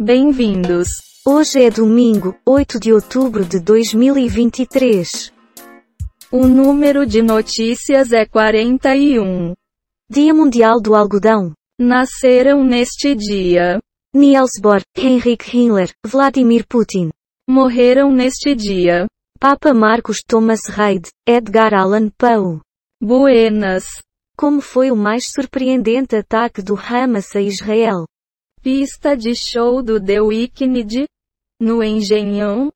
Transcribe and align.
Bem-vindos! 0.00 0.88
Hoje 1.24 1.62
é 1.62 1.70
domingo, 1.70 2.36
8 2.44 2.80
de 2.80 2.92
outubro 2.92 3.44
de 3.44 3.60
2023. 3.60 5.32
O 6.32 6.48
número 6.48 7.06
de 7.06 7.22
notícias 7.22 8.10
é 8.10 8.26
41. 8.26 9.54
Dia 10.10 10.34
Mundial 10.34 10.80
do 10.80 10.96
Algodão. 10.96 11.52
Nasceram 11.78 12.64
neste 12.64 13.14
dia. 13.14 13.78
Niels 14.12 14.60
Bohr, 14.60 14.82
Heinrich 14.98 15.56
Himmler, 15.56 15.92
Vladimir 16.04 16.66
Putin. 16.68 17.10
Morreram 17.48 18.10
neste 18.10 18.52
dia. 18.52 19.06
Papa 19.38 19.72
Marcos 19.72 20.24
Thomas 20.26 20.62
Reid, 20.66 21.08
Edgar 21.24 21.72
Allan 21.72 22.10
Poe. 22.18 22.58
Buenas. 23.00 23.84
Como 24.36 24.60
foi 24.60 24.90
o 24.90 24.96
mais 24.96 25.30
surpreendente 25.30 26.16
ataque 26.16 26.60
do 26.62 26.74
Hamas 26.74 27.36
a 27.36 27.40
Israel? 27.40 28.06
Pista 28.64 29.14
de 29.14 29.34
show 29.34 29.82
do 29.82 30.02
The 30.02 30.22
Weeknd, 30.22 31.06
no 31.60 31.84
Engenhão, 31.84 32.72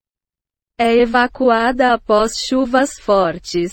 é 0.78 0.94
evacuada 0.94 1.94
após 1.94 2.36
chuvas 2.36 2.98
fortes. 3.00 3.70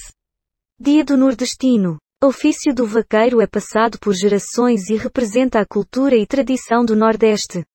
Dia 0.79 1.03
do 1.03 1.17
Nordestino. 1.17 1.97
Ofício 2.23 2.73
do 2.73 2.87
vaqueiro 2.87 3.41
é 3.41 3.47
passado 3.47 3.99
por 3.99 4.13
gerações 4.13 4.89
e 4.89 4.95
representa 4.95 5.59
a 5.59 5.65
cultura 5.65 6.15
e 6.15 6.25
tradição 6.25 6.85
do 6.85 6.95
Nordeste. 6.95 7.65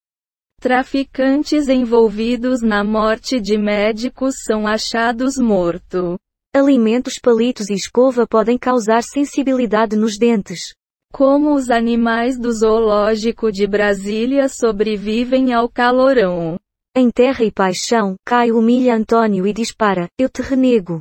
Traficantes 0.59 1.68
envolvidos 1.68 2.62
na 2.62 2.82
morte 2.82 3.38
de 3.38 3.59
médicos 3.59 4.37
são 4.46 4.66
achados 4.66 5.37
mortos. 5.37 6.16
Alimentos 6.57 7.18
palitos 7.18 7.68
e 7.68 7.74
escova 7.74 8.27
podem 8.27 8.57
causar 8.57 9.02
sensibilidade 9.02 9.96
nos 9.96 10.16
dentes. 10.16 10.74
Como 11.12 11.55
os 11.55 11.70
animais 11.70 12.38
do 12.38 12.52
zoológico 12.52 13.51
de 13.51 13.66
Brasília 13.66 14.48
sobrevivem 14.48 15.52
ao 15.52 15.68
calorão. 15.68 16.56
Em 16.96 17.10
terra 17.10 17.45
e 17.45 17.51
paixão, 17.51 18.14
Caio 18.24 18.56
humilha 18.56 18.95
Antônio 18.95 19.46
e 19.46 19.52
dispara, 19.52 20.09
eu 20.18 20.29
te 20.29 20.40
renego. 20.40 21.01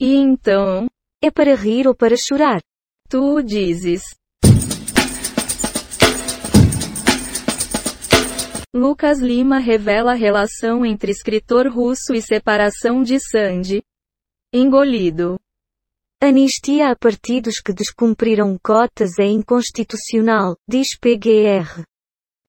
E 0.00 0.14
então? 0.14 0.88
É 1.22 1.30
para 1.30 1.54
rir 1.54 1.88
ou 1.88 1.94
para 1.94 2.16
chorar? 2.16 2.60
Tu 3.08 3.42
dizes. 3.42 4.02
Lucas 8.74 9.20
Lima 9.20 9.58
revela 9.58 10.12
a 10.12 10.16
relação 10.16 10.84
entre 10.84 11.12
escritor 11.12 11.66
russo 11.68 12.12
e 12.12 12.20
separação 12.20 13.02
de 13.02 13.18
Sandy. 13.20 13.82
Engolido. 14.52 15.38
Anistia 16.26 16.90
a 16.90 16.96
partidos 16.96 17.60
que 17.60 17.70
descumpriram 17.70 18.58
cotas 18.64 19.18
é 19.18 19.26
inconstitucional, 19.26 20.56
diz 20.66 20.98
PGR. 20.98 21.84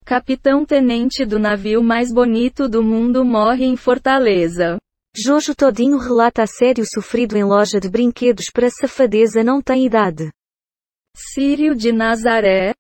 Capitão-tenente 0.06 1.26
do 1.26 1.38
navio 1.38 1.84
mais 1.84 2.09
bonito 2.09 2.70
do 2.70 2.81
mundo 2.81 3.26
morre 3.26 3.66
em 3.66 3.76
Fortaleza. 3.76 4.78
Jojo 5.14 5.53
Todinho 5.53 5.98
relata 5.98 6.44
assédio 6.44 6.86
sofrido 6.88 7.36
em 7.36 7.44
loja 7.44 7.78
de 7.78 7.90
brinquedos 7.90 8.46
para 8.50 8.70
safadeza 8.70 9.44
não 9.44 9.62
tem 9.62 9.86
idade. 9.86 10.31
Sírio 11.14 11.76
de 11.76 11.92
Nazaré. 11.92 12.73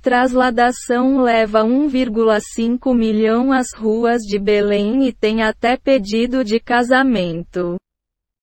Trasladação 0.00 1.20
leva 1.20 1.64
1,5 1.64 2.96
milhão 2.96 3.52
às 3.52 3.74
ruas 3.76 4.22
de 4.22 4.38
Belém 4.38 5.06
e 5.06 5.12
tem 5.12 5.42
até 5.42 5.76
pedido 5.76 6.42
de 6.42 6.58
casamento. 6.58 7.76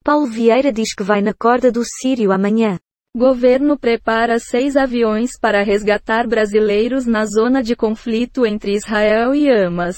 Paulo 0.06 0.28
Vieira 0.28 0.72
diz 0.72 0.94
que 0.94 1.02
vai 1.02 1.20
na 1.20 1.34
corda 1.34 1.72
do 1.72 1.84
Sírio 1.84 2.32
amanhã. 2.32 2.80
Governo 3.18 3.76
prepara 3.76 4.38
seis 4.38 4.78
aviões 4.78 5.32
para 5.42 5.64
resgatar 5.64 6.28
brasileiros 6.28 7.08
na 7.08 7.26
zona 7.26 7.64
de 7.64 7.76
conflito 7.76 8.46
entre 8.46 8.76
Israel 8.76 9.34
e 9.34 9.50
Hamas. 9.50 9.98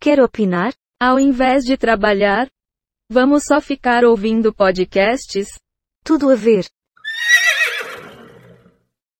Quer 0.00 0.20
opinar? 0.20 0.72
Ao 1.02 1.18
invés 1.18 1.64
de 1.64 1.76
trabalhar, 1.76 2.46
vamos 3.10 3.42
só 3.42 3.60
ficar 3.60 4.04
ouvindo 4.04 4.54
podcasts? 4.54 5.48
Tudo 6.04 6.30
a 6.30 6.36
ver. 6.36 6.64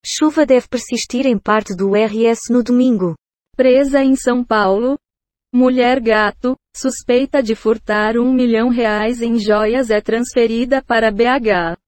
Chuva 0.07 0.47
deve 0.47 0.69
persistir 0.69 1.27
em 1.27 1.37
parte 1.37 1.75
do 1.75 1.97
RS 1.97 2.43
no 2.49 2.63
domingo. 2.63 3.17
Presa 3.57 4.05
em 4.05 4.15
São 4.15 4.45
Paulo, 4.45 4.97
Mulher 5.59 6.01
gato, 6.01 6.55
suspeita 6.77 7.43
de 7.43 7.55
furtar 7.55 8.19
um 8.19 8.31
milhão 8.31 8.69
reais 8.69 9.23
em 9.23 9.39
joias 9.39 9.89
é 9.89 10.03
transferida 10.03 10.83
para 10.83 11.11
BH. 11.11 11.79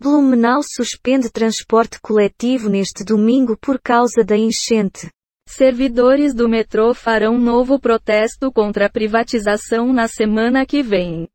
Blumenau 0.00 0.60
suspende 0.64 1.30
transporte 1.30 2.00
coletivo 2.00 2.68
neste 2.68 3.04
domingo 3.04 3.56
por 3.56 3.80
causa 3.80 4.24
da 4.24 4.36
enchente. 4.36 5.08
Servidores 5.48 6.34
do 6.34 6.48
metrô 6.48 6.92
farão 6.92 7.38
novo 7.38 7.78
protesto 7.78 8.50
contra 8.50 8.86
a 8.86 8.90
privatização 8.90 9.92
na 9.92 10.08
semana 10.08 10.66
que 10.66 10.82
vem. 10.82 11.28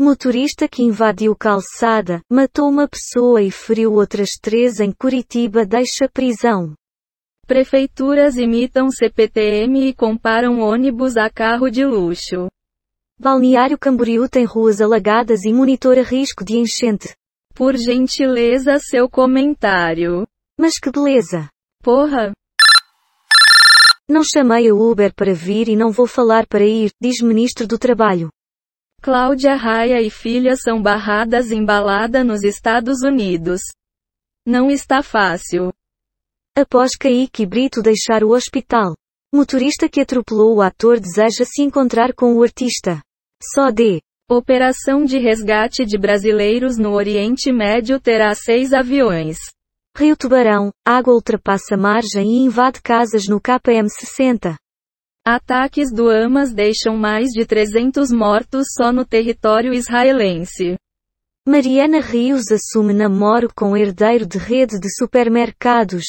Motorista 0.00 0.68
que 0.68 0.84
invadiu 0.84 1.34
calçada, 1.34 2.20
matou 2.30 2.68
uma 2.68 2.86
pessoa 2.86 3.42
e 3.42 3.50
feriu 3.50 3.92
outras 3.94 4.38
três 4.40 4.78
em 4.78 4.92
Curitiba 4.92 5.66
deixa 5.66 6.08
prisão. 6.08 6.77
Prefeituras 7.48 8.36
imitam 8.36 8.90
CPTM 8.90 9.88
e 9.88 9.94
comparam 9.94 10.60
ônibus 10.60 11.16
a 11.16 11.30
carro 11.30 11.70
de 11.70 11.82
luxo. 11.82 12.46
Balneário 13.18 13.78
Camboriú 13.78 14.28
tem 14.28 14.44
ruas 14.44 14.82
alagadas 14.82 15.46
e 15.46 15.52
monitora 15.52 16.02
risco 16.02 16.44
de 16.44 16.58
enchente. 16.58 17.16
Por 17.54 17.74
gentileza 17.74 18.78
seu 18.78 19.08
comentário. 19.08 20.26
Mas 20.60 20.78
que 20.78 20.90
beleza! 20.90 21.48
Porra! 21.82 22.32
Não 24.06 24.22
chamei 24.22 24.68
a 24.68 24.74
Uber 24.74 25.14
para 25.14 25.32
vir 25.32 25.70
e 25.70 25.74
não 25.74 25.90
vou 25.90 26.06
falar 26.06 26.46
para 26.46 26.66
ir, 26.66 26.90
diz 27.00 27.22
ministro 27.22 27.66
do 27.66 27.78
Trabalho. 27.78 28.28
Cláudia 29.00 29.56
Raia 29.56 30.02
e 30.02 30.10
filha 30.10 30.54
são 30.54 30.82
barradas 30.82 31.50
em 31.50 31.64
balada 31.64 32.22
nos 32.22 32.44
Estados 32.44 33.00
Unidos. 33.02 33.62
Não 34.46 34.70
está 34.70 35.02
fácil. 35.02 35.72
Após 36.60 36.96
Kaique 36.96 37.46
Brito 37.46 37.80
deixar 37.80 38.24
o 38.24 38.30
hospital. 38.30 38.96
Motorista 39.32 39.88
que 39.88 40.00
atropelou 40.00 40.56
o 40.56 40.60
ator 40.60 40.98
deseja 40.98 41.44
se 41.44 41.62
encontrar 41.62 42.12
com 42.12 42.34
o 42.34 42.42
artista. 42.42 43.00
Só 43.54 43.70
de. 43.70 44.02
Operação 44.28 45.04
de 45.04 45.18
resgate 45.18 45.86
de 45.86 45.96
brasileiros 45.96 46.76
no 46.76 46.94
Oriente 46.94 47.52
Médio 47.52 48.00
terá 48.00 48.34
seis 48.34 48.72
aviões. 48.72 49.38
Rio 49.96 50.16
Tubarão, 50.16 50.72
água 50.84 51.14
ultrapassa 51.14 51.76
margem 51.76 52.26
e 52.26 52.46
invade 52.46 52.82
casas 52.82 53.28
no 53.28 53.40
KM60. 53.40 54.56
Ataques 55.24 55.92
do 55.94 56.10
Hamas 56.10 56.52
deixam 56.52 56.96
mais 56.96 57.28
de 57.28 57.46
300 57.46 58.10
mortos 58.10 58.66
só 58.76 58.90
no 58.90 59.04
território 59.04 59.72
israelense. 59.72 60.76
Mariana 61.46 62.00
Rios 62.00 62.50
assume 62.50 62.92
namoro 62.92 63.48
com 63.54 63.76
herdeiro 63.76 64.26
de 64.26 64.38
rede 64.38 64.80
de 64.80 64.92
supermercados. 64.92 66.04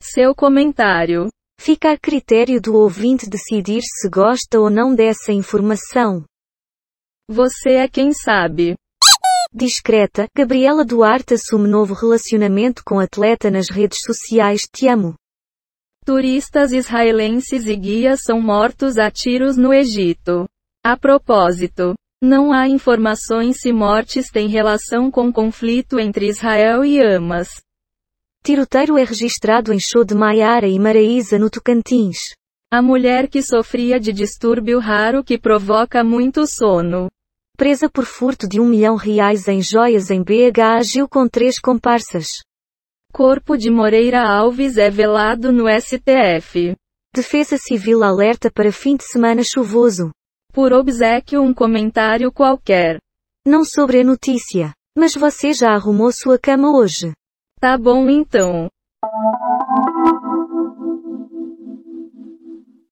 Seu 0.00 0.34
comentário. 0.34 1.28
Fica 1.60 1.92
a 1.92 1.98
critério 1.98 2.60
do 2.60 2.74
ouvinte 2.76 3.28
decidir 3.28 3.82
se 3.82 4.08
gosta 4.08 4.58
ou 4.58 4.70
não 4.70 4.94
dessa 4.94 5.32
informação. 5.32 6.24
Você 7.28 7.70
é 7.72 7.88
quem 7.88 8.12
sabe. 8.12 8.76
Discreta, 9.52 10.26
Gabriela 10.36 10.84
Duarte 10.84 11.34
assume 11.34 11.68
novo 11.68 11.94
relacionamento 11.94 12.82
com 12.84 13.00
atleta 13.00 13.50
nas 13.50 13.68
redes 13.68 14.00
sociais 14.02 14.62
Te 14.72 14.88
amo. 14.88 15.14
Turistas 16.04 16.72
israelenses 16.72 17.66
e 17.66 17.76
guias 17.76 18.22
são 18.22 18.40
mortos 18.40 18.98
a 18.98 19.10
tiros 19.10 19.56
no 19.56 19.74
Egito. 19.74 20.46
A 20.84 20.96
propósito, 20.96 21.94
não 22.22 22.52
há 22.52 22.68
informações 22.68 23.60
se 23.60 23.72
mortes 23.72 24.30
têm 24.30 24.48
relação 24.48 25.10
com 25.10 25.32
conflito 25.32 25.98
entre 25.98 26.28
Israel 26.28 26.84
e 26.84 27.00
Hamas. 27.00 27.48
Tiroteiro 28.42 28.96
é 28.96 29.04
registrado 29.04 29.72
em 29.72 29.78
show 29.78 30.04
de 30.04 30.14
Maiara 30.14 30.66
e 30.66 30.78
Maraísa 30.78 31.38
no 31.38 31.50
Tocantins. 31.50 32.34
A 32.70 32.80
mulher 32.80 33.28
que 33.28 33.42
sofria 33.42 33.98
de 33.98 34.12
distúrbio 34.12 34.78
raro 34.78 35.24
que 35.24 35.38
provoca 35.38 36.04
muito 36.04 36.46
sono. 36.46 37.08
Presa 37.56 37.88
por 37.90 38.04
furto 38.04 38.48
de 38.48 38.60
um 38.60 38.66
milhão 38.66 38.94
reais 38.94 39.48
em 39.48 39.60
joias 39.60 40.10
em 40.10 40.22
BH 40.22 40.60
agiu 40.78 41.08
com 41.08 41.28
três 41.28 41.58
comparsas. 41.58 42.42
Corpo 43.12 43.56
de 43.56 43.70
Moreira 43.70 44.22
Alves 44.22 44.76
é 44.76 44.90
velado 44.90 45.50
no 45.50 45.64
STF. 45.68 46.76
Defesa 47.14 47.56
Civil 47.56 48.02
alerta 48.04 48.50
para 48.50 48.70
fim 48.70 48.96
de 48.96 49.04
semana 49.04 49.42
chuvoso. 49.42 50.10
Por 50.52 50.72
obsequio 50.72 51.42
um 51.42 51.52
comentário 51.52 52.30
qualquer. 52.30 52.98
Não 53.46 53.64
sobre 53.64 54.00
a 54.00 54.04
notícia. 54.04 54.72
Mas 54.96 55.14
você 55.14 55.52
já 55.52 55.72
arrumou 55.72 56.12
sua 56.12 56.38
cama 56.38 56.76
hoje? 56.76 57.12
Tá 57.60 57.76
bom 57.76 58.08
então. 58.08 58.68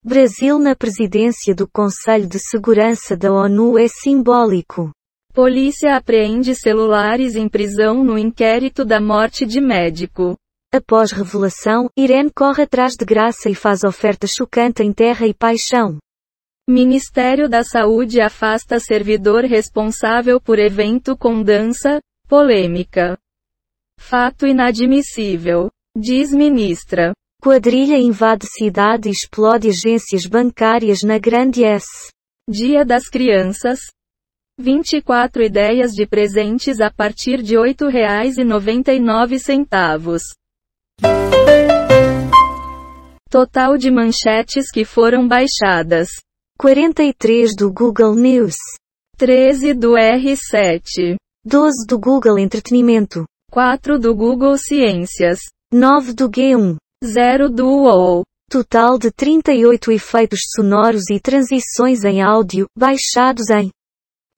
Brasil 0.03 0.59
na 0.59 0.75
presidência 0.75 1.55
do 1.55 1.69
Conselho 1.69 2.27
de 2.27 2.41
Segurança 2.41 3.17
da 3.17 3.33
ONU 3.33 3.79
é 3.79 3.87
simbólico. 3.87 4.91
Polícia 5.33 5.95
apreende 5.97 6.55
celulares 6.55 7.37
em 7.37 7.49
prisão 7.49 8.03
no 8.03 8.19
inquérito 8.19 8.85
da 8.85 9.01
morte 9.01 9.47
de 9.47 9.61
médico. 9.61 10.37
Após 10.75 11.12
revelação, 11.12 11.89
Irene 11.97 12.31
corre 12.35 12.65
atrás 12.65 12.95
de 12.97 13.05
graça 13.05 13.49
e 13.49 13.55
faz 13.55 13.85
oferta 13.85 14.27
chocante 14.27 14.83
em 14.83 14.93
terra 14.93 15.29
e 15.29 15.35
paixão. 15.35 15.99
Ministério 16.69 17.49
da 17.49 17.62
Saúde 17.62 18.21
afasta 18.21 18.81
servidor 18.81 19.45
responsável 19.45 20.41
por 20.41 20.59
evento 20.59 21.17
com 21.17 21.41
dança, 21.41 22.01
polêmica. 22.29 23.17
Fato 24.09 24.47
inadmissível. 24.47 25.69
Diz 25.97 26.33
ministra. 26.33 27.13
Quadrilha 27.43 27.99
invade 27.99 28.47
cidade 28.47 29.09
e 29.09 29.13
explode 29.13 29.69
agências 29.69 30.27
bancárias 30.27 31.03
na 31.03 31.19
Grande 31.19 31.65
S. 31.65 31.89
Dia 32.49 32.85
das 32.85 33.09
Crianças. 33.09 33.81
24 34.61 35.43
ideias 35.43 35.91
de 35.91 36.07
presentes 36.07 36.81
a 36.81 36.89
partir 36.89 37.43
de 37.43 37.57
R$ 37.57 37.75
8,99. 37.75 40.21
Total 43.29 43.77
de 43.77 43.91
manchetes 43.91 44.71
que 44.71 44.85
foram 44.85 45.27
baixadas. 45.27 46.11
43 46.59 47.57
do 47.57 47.73
Google 47.73 48.15
News. 48.15 48.55
13 49.19 49.75
do 49.75 49.95
R7. 49.95 51.17
12 51.45 51.87
do 51.89 51.99
Google 51.99 52.39
Entretenimento. 52.39 53.27
4 53.51 53.99
do 53.99 54.15
Google 54.15 54.57
Ciências. 54.59 55.39
9 55.73 56.13
do 56.13 56.29
G1. 56.29 56.77
0 57.05 57.49
do 57.49 57.67
UOL. 57.67 58.23
Total 58.51 58.99
de 58.99 59.11
38 59.11 59.91
efeitos 59.93 60.41
sonoros 60.55 61.11
e 61.11 61.19
transições 61.19 62.05
em 62.05 62.23
áudio, 62.23 62.67
baixados 62.79 63.51
em 63.51 63.71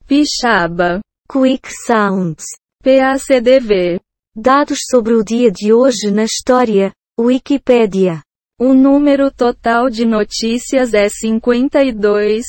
Pixaba. 0.07 1.01
Quick 1.31 1.69
Sounds. 1.87 2.45
PACDV. 2.83 4.01
Dados 4.35 4.79
sobre 4.89 5.15
o 5.15 5.23
dia 5.23 5.51
de 5.51 5.73
hoje 5.73 6.11
na 6.11 6.25
história. 6.25 6.93
Wikipédia. 7.21 8.23
O 8.59 8.73
número 8.73 9.31
total 9.31 9.91
de 9.91 10.05
notícias 10.05 10.95
é 10.95 11.09
52. 11.09 12.45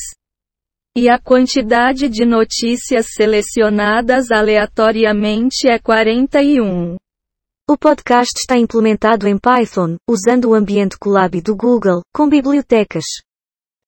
E 0.96 1.08
a 1.08 1.18
quantidade 1.20 2.08
de 2.08 2.24
notícias 2.24 3.06
selecionadas 3.14 4.32
aleatoriamente 4.32 5.70
é 5.70 5.78
41. 5.78 6.96
O 7.68 7.78
podcast 7.78 8.32
está 8.36 8.58
implementado 8.58 9.28
em 9.28 9.38
Python, 9.38 9.96
usando 10.08 10.46
o 10.46 10.54
ambiente 10.54 10.98
Colab 10.98 11.40
do 11.40 11.54
Google, 11.54 12.02
com 12.12 12.28
bibliotecas. 12.28 13.04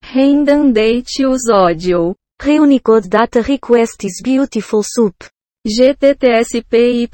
Redundante 0.04 1.26
use 1.26 1.52
audio. 1.52 2.14
Reunicode 2.40 3.08
Data 3.08 3.40
Request 3.40 4.06
is 4.06 4.22
Beautiful 4.22 4.82
Soup. 4.84 5.16
GTTSPY 5.66 7.08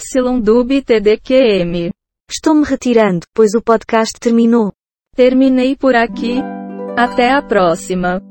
TDQM. 0.84 1.90
Estou 2.30 2.54
me 2.54 2.64
retirando, 2.64 3.26
pois 3.34 3.54
o 3.54 3.62
podcast 3.62 4.12
terminou. 4.20 4.70
Terminei 5.16 5.74
por 5.74 5.94
aqui. 5.94 6.42
Até 6.94 7.32
a 7.32 7.40
próxima. 7.40 8.27